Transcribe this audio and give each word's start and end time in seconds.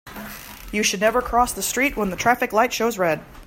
You 0.71 0.81
should 0.81 0.99
never 0.99 1.21
cross 1.21 1.51
the 1.53 1.61
street 1.61 1.95
when 1.95 2.09
the 2.09 2.15
traffic 2.15 2.51
light 2.51 2.73
shows 2.73 2.97
red. 2.97 3.23